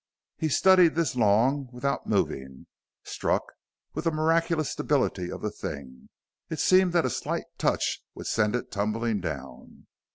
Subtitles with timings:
[0.35, 2.65] He studied this long without moving,
[3.03, 3.43] struck
[3.93, 6.09] with the miraculous stability of the thing;
[6.49, 9.85] it seemed that a slight touch would send it tumbling down.